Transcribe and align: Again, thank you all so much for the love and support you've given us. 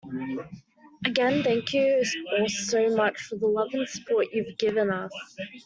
Again, 1.05 1.43
thank 1.43 1.75
you 1.75 2.03
all 2.35 2.49
so 2.49 2.89
much 2.95 3.21
for 3.21 3.35
the 3.35 3.45
love 3.45 3.69
and 3.73 3.87
support 3.87 4.25
you've 4.33 4.57
given 4.57 4.89
us. 4.89 5.11